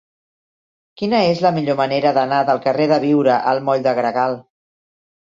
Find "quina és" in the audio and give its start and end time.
0.99-1.41